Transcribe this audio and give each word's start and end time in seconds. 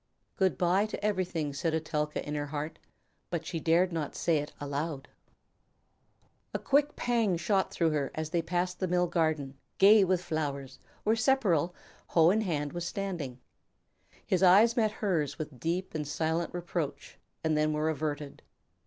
"Good 0.35 0.57
by 0.57 0.87
to 0.87 1.05
everything," 1.05 1.53
said 1.53 1.75
Etelka 1.75 2.25
in 2.27 2.33
her 2.33 2.47
heart, 2.47 2.79
but 3.29 3.45
she 3.45 3.59
dared 3.59 3.93
not 3.93 4.15
say 4.15 4.39
it 4.39 4.51
aloud. 4.59 5.09
A 6.55 6.57
quick 6.57 6.95
pang 6.95 7.37
shot 7.37 7.71
through 7.71 7.91
her 7.91 8.09
as 8.15 8.31
they 8.31 8.41
passed 8.41 8.79
the 8.79 8.87
mill 8.87 9.05
garden, 9.05 9.59
gay 9.77 10.03
with 10.03 10.23
flowers, 10.23 10.79
where 11.03 11.15
Sepperl, 11.15 11.75
hoe 12.07 12.31
in 12.31 12.41
hand, 12.41 12.73
was 12.73 12.83
standing. 12.87 13.37
His 14.25 14.41
eyes 14.41 14.75
met 14.75 14.91
hers 15.05 15.37
with 15.37 15.59
deep 15.59 15.93
and 15.93 16.07
silent 16.07 16.51
reproach, 16.51 17.19
then 17.43 17.71
were 17.71 17.87
averted. 17.87 18.41